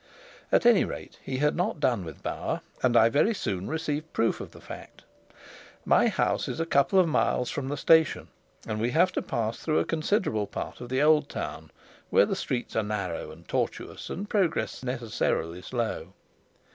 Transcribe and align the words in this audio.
At 0.51 0.65
any 0.65 0.83
rate 0.83 1.19
he 1.21 1.37
had 1.37 1.55
not 1.55 1.79
done 1.79 2.03
with 2.03 2.23
Bauer, 2.23 2.61
and 2.81 2.97
I 2.97 3.07
very 3.07 3.35
soon 3.35 3.67
received 3.67 4.13
proof 4.13 4.41
of 4.41 4.49
the 4.49 4.59
fact. 4.59 5.03
My 5.85 6.07
house 6.07 6.47
is 6.47 6.59
a 6.59 6.65
couple 6.65 6.97
of 6.97 7.07
miles 7.07 7.51
from 7.51 7.67
the 7.67 7.77
station, 7.77 8.27
and 8.67 8.81
we 8.81 8.89
have 8.89 9.11
to 9.11 9.21
pass 9.21 9.59
through 9.59 9.77
a 9.77 9.85
considerable 9.85 10.47
part 10.47 10.81
of 10.81 10.89
the 10.89 11.03
old 11.03 11.29
town, 11.29 11.69
where 12.09 12.25
the 12.25 12.35
streets 12.35 12.75
are 12.75 12.81
narrow 12.81 13.29
and 13.29 13.47
tortuous 13.47 14.09
and 14.09 14.27
progress 14.27 14.81
necessarily 14.81 15.61
slow. 15.61 16.13